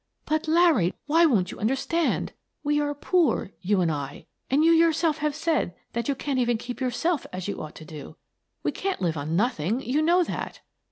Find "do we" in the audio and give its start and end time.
7.85-8.71